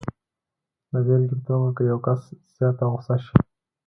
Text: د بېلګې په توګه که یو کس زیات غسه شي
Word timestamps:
د 0.91 0.93
بېلګې 1.05 1.35
په 1.39 1.43
توګه 1.47 1.69
که 1.77 1.81
یو 1.91 1.99
کس 2.05 2.21
زیات 2.55 2.77
غسه 2.93 3.15
شي 3.23 3.35